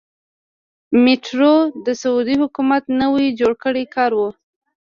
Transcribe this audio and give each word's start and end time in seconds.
میټرو 1.03 1.55
د 1.85 1.87
سعودي 2.01 2.35
حکومت 2.41 2.83
نوی 3.01 3.27
جوړ 3.39 3.53
کړی 3.63 3.83
کار 3.95 4.11
و. 4.19 4.21